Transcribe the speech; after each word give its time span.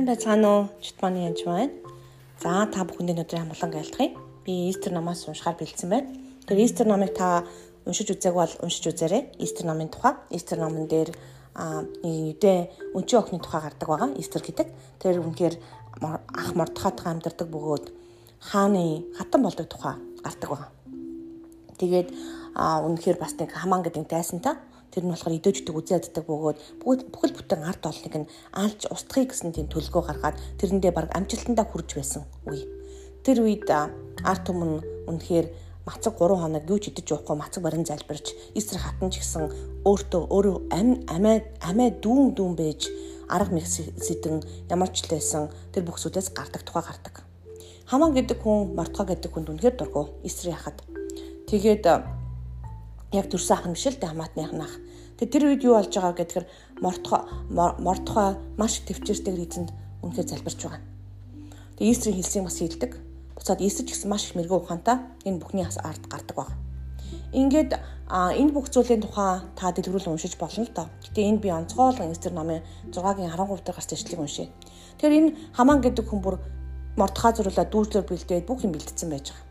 Сайн 0.00 0.08
байцгаана 0.08 0.48
уу? 0.48 0.68
Читманы 0.80 1.28
янж 1.28 1.44
байна. 1.44 1.76
За 2.40 2.64
та 2.72 2.88
бүхэндээ 2.88 3.20
өнөөдрийн 3.20 3.44
амглан 3.44 3.74
айлтгая. 3.76 4.16
Би 4.48 4.72
Истер 4.72 4.96
намаас 4.96 5.28
уншихаар 5.28 5.60
бэлдсэн 5.60 5.92
байна. 5.92 6.08
Тэр 6.48 6.56
Истер 6.56 6.88
намыг 6.88 7.12
та 7.12 7.44
уншиж 7.84 8.08
үзээг 8.08 8.32
бол 8.32 8.48
уншиж 8.64 8.88
үзээрэй. 8.88 9.36
Истер 9.44 9.68
намын 9.68 9.92
тухай. 9.92 10.16
Истер 10.32 10.56
намын 10.56 10.88
дээр 10.88 11.12
а 11.52 11.84
нэгдээ 12.00 12.96
өнчийн 12.96 13.20
охины 13.20 13.44
тухай 13.44 13.60
гардаг 13.60 13.88
байгаа. 13.92 14.16
Истер 14.16 14.40
гэдэг. 14.40 14.72
Тэр 15.04 15.20
үнэхээр 15.20 15.60
ах 16.00 16.50
мордхоттой 16.56 17.12
амьдардаг 17.12 17.48
бөгөөд 17.52 17.92
хааны 18.40 19.04
хатан 19.20 19.44
болдог 19.44 19.68
тухай 19.68 20.00
гардаг 20.24 20.48
байгаа. 20.48 20.70
Тэгээд 21.76 22.08
а 22.56 22.80
үнэхээр 22.88 23.20
бас 23.20 23.36
нэг 23.36 23.52
хамаан 23.52 23.84
гэдэг 23.84 24.08
дайсантай 24.08 24.56
Тэр 24.90 25.06
нь 25.06 25.12
болохоор 25.14 25.38
идөөждөг 25.38 25.74
үзээддэг 25.78 26.24
бөгөөд 26.26 26.58
бүхэл 27.14 27.36
бүтэн 27.38 27.62
ард 27.62 27.82
олныг 27.86 28.14
нь 28.18 28.30
алж 28.50 28.90
устгахыг 28.90 29.30
гэсэн 29.30 29.54
тийм 29.54 29.66
төлгөө 29.70 30.02
гаргаад 30.02 30.36
тэрэндээ 30.58 30.92
баг 30.92 31.14
амжилтандаа 31.14 31.66
хүрж 31.70 31.94
байсан 31.94 32.26
үе. 32.50 32.66
Тэр 33.22 33.46
үед 33.46 33.70
ард 33.70 34.42
түмэн 34.46 35.06
үнэхээр 35.06 35.46
мацаг 35.86 36.14
3 36.18 36.42
хоног 36.42 36.64
юу 36.68 36.78
ч 36.78 36.90
идэж 36.90 37.08
уухгүй 37.14 37.36
мацаг 37.38 37.62
барин 37.62 37.86
залбирч 37.86 38.34
эсрэг 38.58 38.82
хатан 38.82 39.10
ч 39.10 39.22
гэсэн 39.22 39.44
өөртөө 39.86 40.22
өөрөө 40.28 40.56
ам 40.74 40.88
амиа 41.08 41.40
амиа 41.64 41.90
дүүн 42.02 42.34
дүүн 42.36 42.54
байж 42.58 42.90
арга 43.30 43.54
мэх 43.54 43.66
сэтэн 43.66 44.42
ямар 44.68 44.90
ч 44.92 45.06
л 45.06 45.14
байсан 45.14 45.48
тэр 45.72 45.86
бүхсүүдээс 45.86 46.34
гардаг 46.36 46.62
тухай 46.66 46.84
гардаг. 46.84 47.14
Хамаа 47.90 48.10
гэдэг 48.14 48.38
хүн 48.42 48.74
мартгаа 48.78 49.06
гэдэг 49.14 49.30
хүнд 49.32 49.50
үнэхээр 49.50 49.76
дургу 49.78 50.14
эсрэг 50.26 50.54
яхад. 50.54 50.78
Тэгээд 51.48 51.84
яг 53.12 53.26
төрсөн 53.30 53.56
ах 53.56 53.66
нь 53.66 53.74
биш 53.74 53.86
л 53.90 53.98
дээ 53.98 54.10
хамаатных 54.10 54.52
нах. 54.54 54.74
Тэгээ 55.18 55.32
тэр 55.34 55.44
үед 55.50 55.62
юу 55.66 55.74
болж 55.76 55.90
байгаа 55.90 56.14
гэхээр 56.14 56.46
мортхо 56.80 57.18
мортхо 57.50 58.38
маш 58.56 58.80
төвчээртэйгээр 58.86 59.44
эзэнд 59.46 59.70
үнэхээр 60.00 60.30
залбирч 60.30 60.60
байгаа. 60.62 60.82
Тэгээ 61.76 61.92
Истрийн 61.92 62.16
хэлсийг 62.16 62.44
бас 62.46 62.58
хийлдэг. 62.62 62.92
Буцаад 63.34 63.60
Истр 63.60 63.84
ч 63.84 63.96
гэсэн 63.96 64.08
маш 64.08 64.30
их 64.30 64.36
мэрэгүү 64.38 64.58
ухаантай 64.62 64.96
энэ 65.26 65.40
бүхний 65.42 65.66
ард 65.66 66.04
гардаг 66.06 66.36
баг. 66.36 66.50
Ингээд 67.34 67.76
энэ 68.10 68.54
бүх 68.54 68.70
зүйлийн 68.70 69.02
тухай 69.02 69.42
та 69.58 69.74
дэлгэрүүл 69.74 70.14
уншиж 70.14 70.38
болно 70.38 70.64
л 70.64 70.74
доо. 70.74 70.86
Гэтэ 71.02 71.20
энэ 71.26 71.42
би 71.42 71.48
онцгойлон 71.50 72.14
Эстер 72.14 72.32
номын 72.32 72.62
6-гийн 72.94 73.30
13 73.34 73.64
дахь 73.66 73.76
гарч 73.76 73.90
ишлэгийг 73.92 74.22
уншия. 74.22 74.48
Тэгэхээр 74.98 75.18
энэ 75.18 75.34
хамаан 75.56 75.80
гэдэг 75.82 76.04
хүн 76.06 76.20
бүр 76.22 76.36
мортхаа 76.94 77.34
зөрүүлээ 77.34 77.66
дүүслэр 77.70 78.06
бэлдээд 78.06 78.46
бүх 78.46 78.62
юм 78.62 78.72
бэлдсэн 78.74 79.10
байж 79.10 79.34
байгаа. 79.34 79.49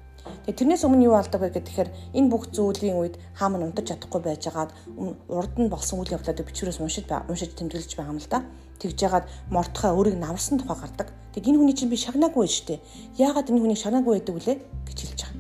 Тэгээ 0.50 0.66
тэрнээс 0.66 0.82
өмнө 0.90 1.06
юу 1.06 1.14
болдог 1.14 1.46
вэ 1.46 1.54
гэхээр 1.62 1.94
энэ 2.18 2.30
бүх 2.34 2.50
зүйлийн 2.50 2.98
үед 2.98 3.22
хаам 3.38 3.62
нь 3.62 3.70
унтаж 3.70 3.94
чадахгүй 3.94 4.18
байжгаад 4.18 4.74
урд 5.30 5.54
нь 5.62 5.70
болсон 5.70 6.02
үйл 6.02 6.18
явдлуудыг 6.18 6.50
бичвэрээс 6.50 6.82
уншиж 6.82 7.06
уншиж 7.06 7.54
тэмдэглэж 7.54 7.94
байгаа 7.94 8.10
юм 8.10 8.18
л 8.18 8.26
да. 8.26 8.42
Тэгж 8.82 8.98
яагаад 8.98 9.30
мортхоо 9.54 9.94
өөрийг 9.94 10.18
намарсан 10.18 10.58
тухай 10.58 10.74
гардаг. 10.82 11.14
Тэг 11.38 11.46
энэ 11.46 11.62
хүний 11.62 11.78
чинь 11.78 11.94
би 11.94 12.02
шагнаагүй 12.02 12.50
байж 12.50 12.66
тээ. 12.66 12.82
Яагаад 13.22 13.46
энэ 13.46 13.62
хүнийг 13.62 13.78
шагнаагүй 13.78 14.14
байдаг 14.18 14.34
вүлээ 14.42 14.58
гэж 14.90 14.98
хэлж 15.06 15.20
байгаа. 15.22 15.38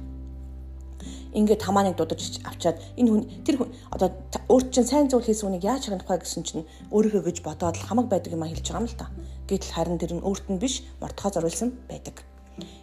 Ингээд 1.33 1.65
хамааныг 1.65 1.95
дудаж 1.97 2.21
авчаад 2.45 2.77
энэ 2.93 3.09
хүн 3.09 3.21
тэр 3.49 3.55
хүн 3.57 3.73
одоо 3.89 4.13
өөрт 4.45 4.69
чинь 4.69 4.85
сайн 4.85 5.09
зүйл 5.09 5.25
хийсэн 5.25 5.49
хүнийг 5.49 5.65
яаж 5.65 5.89
шагнах 5.89 6.05
вэ 6.05 6.21
гэсэн 6.21 6.45
чинь 6.45 6.69
өөрийнхөө 6.93 7.25
гэж 7.25 7.37
бодоод 7.41 7.81
л 7.81 7.87
хамаг 7.89 8.13
байдаг 8.13 8.37
юм 8.37 8.45
а 8.45 8.51
хэлж 8.53 8.61
байгаа 8.61 8.85
юм 8.85 8.89
л 8.93 9.01
та. 9.01 9.09
Гэтэл 9.49 9.73
харин 9.73 9.97
тэр 9.97 10.13
нь 10.13 10.25
өөрт 10.25 10.53
нь 10.53 10.61
биш 10.61 10.85
мортхоо 11.01 11.33
зориулсан 11.33 11.73
байдаг. 11.89 12.21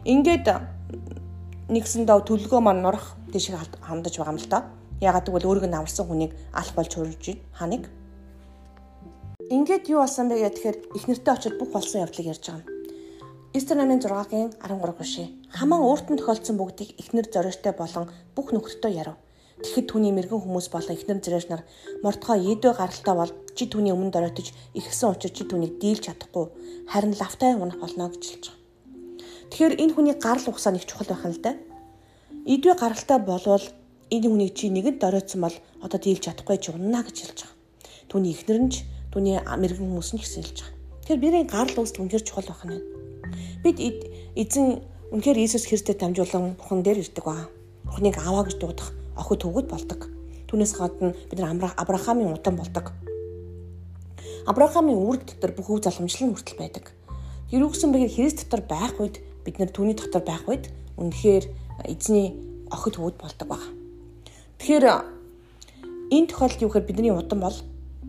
Ингээд 0.03 0.47
нэгсэндээ 1.67 2.22
төлгөө 2.22 2.61
маань 2.62 2.83
нурах 2.86 3.19
тийшээ 3.34 3.59
хандаж 3.83 4.14
байгаа 4.14 4.34
юм 4.34 4.41
л 4.41 4.47
да. 4.47 4.59
Ягаад 5.03 5.27
гэвэл 5.27 5.48
өөрийг 5.50 5.67
нь 5.67 5.75
аварсан 5.75 6.06
хүнийг 6.06 6.33
алах 6.55 6.75
болж 6.78 6.92
хурж 6.95 7.19
байна. 7.27 7.42
Ханыг. 7.58 7.84
Ингээд 9.50 9.91
юу 9.91 10.00
болсон 10.03 10.31
бэ 10.31 10.47
гэхээр 10.47 10.77
их 10.95 11.05
нэртэй 11.11 11.33
очиод 11.34 11.58
бүх 11.58 11.70
болсон 11.75 12.06
явдлыг 12.06 12.31
ярьж 12.31 12.45
байгаа 12.47 12.62
юм. 12.62 12.70
Эстер 13.57 13.77
намын 13.79 13.98
6-гийн 13.98 14.51
13 14.63 14.95
гүшээ. 14.98 15.29
Хамаан 15.58 15.83
өөртөө 15.86 16.17
тохиолдсон 16.18 16.57
бүгдийг 16.58 16.91
ихнэр 17.01 17.27
зориортой 17.35 17.73
болон 17.73 18.05
бүх 18.36 18.52
нөхөртөө 18.52 18.92
ярив. 18.92 19.17
Тэгэхэд 19.62 19.86
түүний 19.89 20.12
мэрэгэн 20.12 20.42
хүмүүс 20.45 20.68
болон 20.68 20.92
ихнэр 20.92 21.18
зэрэг 21.24 21.48
нар 21.48 21.62
мортгоо 22.05 22.36
идөө 22.36 22.73
гаралтай 22.77 23.14
бол 23.17 23.33
чи 23.57 23.64
түүний 23.64 23.96
өмнө 23.96 24.12
доройтож 24.12 24.52
иргсэн 24.77 25.17
учраас 25.17 25.33
чи 25.33 25.48
түүнийг 25.48 25.80
дийлж 25.80 26.05
чадахгүй 26.05 26.46
харин 26.92 27.17
лавтай 27.17 27.57
унах 27.57 27.80
болно 27.80 28.12
гэж 28.12 28.24
хэлж 28.29 28.45
байгаа. 28.52 28.66
Тэгэхээр 29.51 29.74
энэ 29.80 29.95
хүний 29.95 30.17
гарал 30.18 30.46
ухсаа 30.51 30.73
нэг 30.74 30.84
чухал 30.86 31.11
байх 31.11 31.24
нь 31.27 31.34
л 31.36 31.42
да. 31.42 31.52
Идвэ 32.46 32.74
гаралтай 32.79 33.18
болвол 33.23 33.64
энэ 34.11 34.27
хүнийг 34.27 34.52
чи 34.55 34.70
нэгэд 34.70 34.98
доройтсон 34.98 35.40
бол 35.46 35.57
одоо 35.83 35.98
дийлж 35.98 36.23
чадахгүй 36.23 36.58
ч 36.58 36.70
унана 36.70 37.02
гэж 37.02 37.17
хэлж 37.27 37.39
байгаа. 37.42 37.58
Түүний 38.11 38.33
ихнэр 38.35 38.58
нь 38.62 38.70
ч 38.70 38.86
түүний 39.11 39.39
мэрэгэн 39.42 39.86
хүмүүс 39.86 40.11
нь 40.14 40.20
ч 40.20 40.23
гэсэн 40.27 40.42
хэлж 40.42 40.58
байгаа. 40.62 40.74
Тэгэхээр 41.02 41.23
бидний 41.23 41.46
гарал 41.46 41.79
үүсэл 41.79 42.02
үнэхээр 42.02 42.27
чухал 42.27 42.48
байх 42.51 42.62
нь. 42.67 42.83
Бид 43.62 43.77
эзэн 44.39 44.67
үнэхээр 45.11 45.39
Иесус 45.42 45.67
Христэд 45.67 45.98
дамжуулан 46.02 46.58
Бурхан 46.58 46.83
дээр 46.83 47.02
ирдэг 47.02 47.24
ба. 47.27 47.51
Бурханыг 47.86 48.18
аваа 48.18 48.46
гэж 48.46 48.58
дуудах 48.58 48.90
охид 49.14 49.42
төгөд 49.42 49.67
болдог. 49.70 50.11
Түүнээс 50.51 50.74
гадна 50.79 51.14
бид 51.30 51.39
нар 51.39 51.74
Авраамийн 51.79 52.35
удан 52.35 52.55
болдог. 52.58 52.95
Авраамийн 54.46 54.98
үр 54.98 55.18
дотор 55.18 55.51
бүх 55.55 55.70
өв 55.70 55.83
залхамжлал 55.83 56.30
нь 56.30 56.35
хүртэл 56.35 56.58
байдаг. 56.58 56.95
Хэрвээ 57.51 57.70
гэсэн 57.70 57.90
бэгээр 57.90 58.14
Христ 58.14 58.39
дотор 58.46 58.62
байх 58.67 58.95
үед 58.98 59.23
бид 59.46 59.62
нэр 59.62 59.70
түүний 59.70 59.95
дотор 59.95 60.27
байх 60.27 60.42
үед 60.51 60.74
үнэхээр 60.98 61.45
эзний 61.86 62.34
охид 62.74 62.98
хүүд 62.98 63.17
болдог 63.23 63.48
баг. 63.48 63.62
Тэгэхээр 64.58 64.84
энэ 66.11 66.27
тохиолдолд 66.27 66.62
юу 66.67 66.70
гэхээр 66.74 66.89
бидний 66.90 67.14
удам 67.14 67.40
бол 67.46 67.58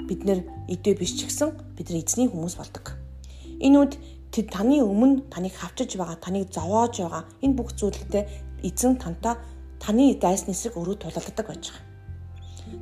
бид 0.10 0.22
нэр 0.26 0.42
эдээ 0.66 0.98
биш 0.98 1.14
ч 1.14 1.30
гэсэн 1.30 1.78
бид 1.78 1.94
нар 1.94 2.02
эзний 2.02 2.26
хүмүүс 2.26 2.58
болдог. 2.58 2.98
Энэ 3.62 3.78
үед 3.78 3.94
тэд 4.34 4.50
таны 4.50 4.82
өмнө 4.82 5.30
таныг 5.30 5.54
хавчиж 5.54 5.98
байгаа, 5.98 6.18
таныг 6.18 6.50
зовоож 6.50 6.98
байгаа 6.98 7.24
энэ 7.46 7.58
бүх 7.58 7.78
зүйлтэй 7.78 8.26
эзэн 8.66 8.98
тантаа 8.98 9.38
таны 9.78 10.18
дайсны 10.18 10.58
эсрэг 10.58 10.78
өрөө 10.78 10.98
тулалддаг 11.06 11.46
байж 11.48 11.70
байгаа. 11.70 11.86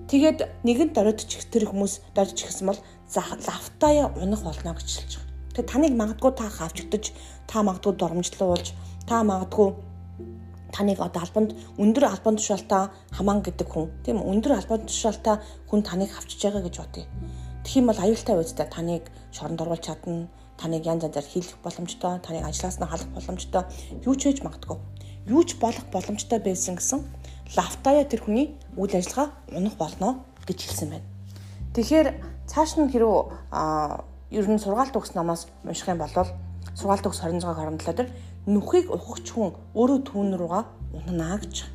Тэгээд 0.09 0.39
нэгэн 0.65 0.89
дөрөдч 0.95 1.51
тэр 1.51 1.69
хүмүүс 1.69 2.15
дөрж 2.15 2.37
гисэн 2.39 2.69
бол 2.69 2.79
лавтаа 3.13 4.09
унах 4.17 4.41
болно 4.41 4.73
гэж 4.73 4.89
хэлж 4.89 5.13
байгаа. 5.17 5.24
Тэгээ 5.55 5.71
таныг 5.71 5.93
магадгүй 5.95 6.31
та 6.35 6.51
хавчигдаж, 6.51 7.15
та 7.47 7.63
магадгүй 7.63 7.93
доромжлуулж, 7.95 8.75
та 9.07 9.23
магадгүй 9.23 9.71
таныг 10.75 10.99
одоо 10.99 11.23
албанд 11.23 11.55
өндөр 11.79 12.11
албан 12.11 12.35
тушаалтай 12.35 12.91
хамаан 13.15 13.39
гэдэг 13.39 13.67
хүн 13.71 13.87
тийм 14.03 14.19
өндөр 14.19 14.59
албан 14.59 14.83
тушаалтай 14.83 15.39
хүн 15.71 15.81
таныг 15.87 16.11
хавчиж 16.11 16.43
байгаа 16.43 16.67
гэж 16.67 16.75
бодъё. 16.83 17.07
Тэгэх 17.63 17.79
юм 17.79 17.87
бол 17.87 18.03
аюултай 18.03 18.35
байцтай 18.35 18.67
таныг 18.67 19.03
шоронд 19.31 19.63
оруулж 19.63 19.83
чадна, 19.87 20.27
таныг 20.59 20.83
янз 20.83 21.07
янзаар 21.07 21.23
хийх 21.23 21.55
боломжтой, 21.63 22.19
таныг 22.19 22.43
ажлаас 22.43 22.75
нь 22.75 22.85
халах 22.91 23.09
боломжтой, 23.15 23.63
юу 24.03 24.15
ч 24.19 24.27
хийж 24.27 24.43
магадгүй. 24.43 24.77
Юу 25.31 25.41
ч 25.47 25.55
болох 25.55 25.87
боломжтой 25.95 26.39
байсан 26.43 26.75
гэсэн 26.75 26.99
лавтая 27.55 28.03
тэр 28.03 28.21
хүний 28.27 28.59
үйл 28.75 28.93
ажиллагаа 28.99 29.31
унах 29.55 29.79
болно 29.79 30.27
гэж 30.43 30.59
хэлсэн 30.59 30.89
байна. 30.91 31.07
Тэгэхээр 31.73 32.07
цааш 32.51 32.71
нь 32.77 32.91
хэрэг 32.91 34.11
ер 34.31 34.45
нь 34.49 34.61
сургаалт 34.61 34.93
төгс 34.93 35.13
намаас 35.13 35.47
унших 35.65 35.89
юм 35.89 35.99
бол 36.01 36.13
сургаалт 36.73 37.03
төгс 37.05 37.19
26 37.21 37.45
27 37.45 37.93
дээр 37.97 38.09
нүхийг 38.45 38.89
ухагч 38.93 39.27
хүн 39.33 39.53
өөрөө 39.73 39.99
түүн 40.05 40.29
руугаа 40.37 40.63
унана 40.93 41.37
гэж. 41.41 41.65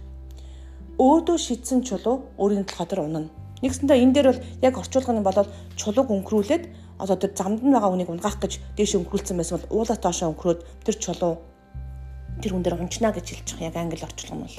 Өөдөө 0.99 1.39
шидсэн 1.39 1.83
чулуу 1.83 2.31
өөрийн 2.39 2.67
толгой 2.67 2.87
дээр 2.87 3.03
унана. 3.07 3.31
Нэгсэндээ 3.63 4.03
энэ 4.03 4.15
дээр 4.15 4.29
бол 4.31 4.43
яг 4.63 4.75
орчуулгын 4.79 5.25
болоод 5.27 5.49
чулууг 5.77 6.09
өнгөрүүлээд 6.11 6.65
одоо 7.03 7.17
тэр 7.17 7.33
замд 7.35 7.65
нь 7.65 7.73
байгаа 7.73 7.91
хүнийг 7.91 8.11
унгаах 8.13 8.37
гэж 8.41 8.53
дээш 8.77 8.93
өнгөрүүлсэн 9.01 9.37
байсан 9.37 9.57
бол 9.57 9.73
уулаа 9.81 9.99
тоошоо 9.99 10.29
өнгөрөөд 10.33 10.61
тэр 10.85 10.97
чулуу 11.01 11.35
тэр 12.41 12.53
хүн 12.53 12.65
дээр 12.65 12.81
унчна 12.81 13.13
гэж 13.13 13.27
хэлж 13.31 13.49
байгаа 13.57 13.69
яг 13.69 13.77
англи 13.77 14.05
орчуулган 14.05 14.41
бол. 14.45 14.57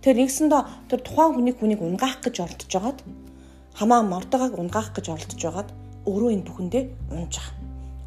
Тэгэхээр 0.00 0.20
нэгсэндээ 0.20 0.62
тэр 0.88 1.00
тухайн 1.02 1.32
хүнийг 1.34 1.56
хүнийг 1.58 1.80
унгаах 1.82 2.20
гэж 2.24 2.34
оролдож 2.44 2.70
байгаад 2.72 2.98
хамаа 3.74 4.00
мордогааг 4.04 4.54
унгаах 4.56 4.88
гэж 4.96 5.06
оролдож 5.12 5.40
байгаад 5.42 5.68
өөрөө 6.06 6.30
энэ 6.34 6.46
бүхэндээ 6.46 6.84
унж 7.16 7.34
байгаа. 7.38 7.54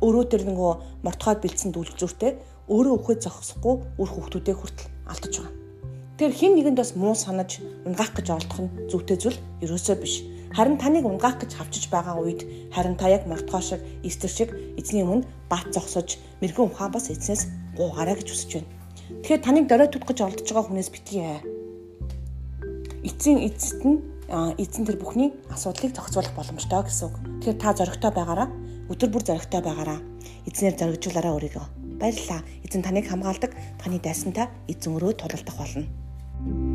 Өөрөө 0.02 0.26
тэр 0.32 0.44
нөгөө 0.48 0.72
мортгоод 1.06 1.40
бэлдсэн 1.42 1.72
дүүлгзүүртэй 1.74 2.32
өөрөө 2.72 2.94
өхөө 2.98 3.16
зогсохгүй 3.22 3.76
үр 4.00 4.10
хүүхдүүдээ 4.12 4.56
хүртэл 4.56 4.90
алдаж 5.12 5.34
байгаа. 5.38 5.56
Тэр 6.22 6.32
хин 6.32 6.54
нэгэнд 6.56 6.78
бас 6.78 6.94
муу 6.96 7.16
санаж 7.18 7.60
унгаах 7.86 8.14
гэж 8.14 8.28
оролдох 8.30 8.60
нь 8.62 8.74
зүйтэй 8.90 9.18
зүйл 9.18 9.38
ерөөсөө 9.66 9.96
биш. 9.98 10.22
Харин 10.54 10.78
таныг 10.78 11.08
унгаах 11.08 11.42
гэж 11.42 11.58
хавчиж 11.58 11.90
байгаа 11.90 12.22
үед 12.22 12.46
харин 12.70 12.94
та 13.00 13.10
яг 13.10 13.26
мортгоо 13.26 13.62
шиг 13.64 13.82
эстер 14.06 14.30
шиг 14.30 14.50
эзний 14.78 15.02
өмнө 15.02 15.26
бат 15.50 15.66
зогсож 15.74 16.22
мэрэгэн 16.44 16.70
ухаан 16.70 16.92
бас 16.94 17.10
эзнээс 17.10 17.50
гуугаарай 17.74 18.20
гэж 18.20 18.28
хүсэж 18.30 18.52
байна. 18.54 18.70
Тэгэхээр 19.24 19.42
таныг 19.42 19.66
дөрөөд 19.66 19.94
гэж 19.98 20.18
оролдож 20.22 20.50
байгаа 20.52 20.68
хүнээс 20.70 20.90
битгий. 20.94 21.26
Эцсийн 23.02 23.40
эцэст 23.48 23.82
нь 23.82 24.11
эзэн 24.30 24.86
тэр 24.86 24.98
бүхний 25.02 25.34
асуудлыг 25.50 25.96
зохицуулах 25.96 26.34
боломжтой 26.36 26.84
гэсэн 26.86 27.06
үг. 27.10 27.16
Тэгэхээр 27.42 27.58
та 27.58 27.70
зоригтой 27.74 28.12
байгаараа 28.12 28.50
өдөр 28.92 29.10
бүр 29.10 29.24
зоригтой 29.24 29.62
байгаараа 29.64 30.00
эзнэр 30.46 30.76
зоригжуулаараа 30.78 31.36
өөрийгөө. 31.36 31.66
Баярлалаа. 32.02 32.42
Эзэн 32.66 32.82
таныг 32.82 33.06
хамгаалдаг. 33.08 33.52
Таны 33.82 34.00
дайсантай 34.00 34.48
эзэн 34.68 34.96
өрөө 34.98 35.14
тулалдах 35.20 35.58
болно. 35.58 36.71